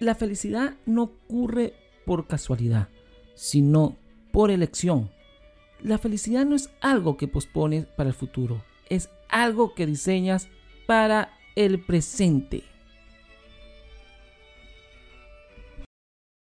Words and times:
La 0.00 0.14
felicidad 0.14 0.76
no 0.86 1.02
ocurre 1.02 1.74
por 2.06 2.26
casualidad, 2.26 2.88
sino 3.34 3.98
por 4.32 4.50
elección. 4.50 5.10
La 5.82 5.98
felicidad 5.98 6.46
no 6.46 6.56
es 6.56 6.70
algo 6.80 7.18
que 7.18 7.28
pospones 7.28 7.84
para 7.84 8.08
el 8.08 8.14
futuro, 8.14 8.62
es 8.88 9.10
algo 9.28 9.74
que 9.74 9.84
diseñas 9.84 10.48
para 10.86 11.34
el 11.54 11.84
presente. 11.84 12.64